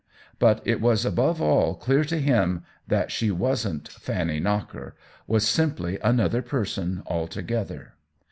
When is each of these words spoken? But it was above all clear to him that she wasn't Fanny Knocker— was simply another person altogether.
But 0.39 0.63
it 0.65 0.81
was 0.81 1.05
above 1.05 1.39
all 1.43 1.75
clear 1.75 2.03
to 2.05 2.17
him 2.19 2.63
that 2.87 3.11
she 3.11 3.29
wasn't 3.29 3.87
Fanny 3.87 4.39
Knocker— 4.39 4.95
was 5.27 5.47
simply 5.47 5.99
another 5.99 6.41
person 6.41 7.03
altogether. 7.05 7.93